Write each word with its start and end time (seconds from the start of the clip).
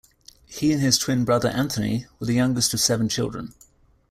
He 0.47 0.73
and 0.73 0.81
his 0.81 0.97
twin 0.97 1.25
brother, 1.25 1.49
Anthony, 1.49 2.07
were 2.19 2.25
the 2.25 2.33
youngest 2.33 2.73
of 2.73 2.79
seven 2.79 3.07
children. 3.07 3.53